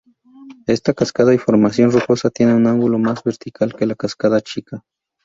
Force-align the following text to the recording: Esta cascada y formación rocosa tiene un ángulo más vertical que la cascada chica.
Esta 0.65 0.95
cascada 0.95 1.31
y 1.31 1.37
formación 1.37 1.91
rocosa 1.91 2.31
tiene 2.31 2.55
un 2.55 2.65
ángulo 2.65 2.97
más 2.97 3.23
vertical 3.23 3.75
que 3.75 3.85
la 3.85 3.93
cascada 3.93 4.41
chica. 4.41 4.83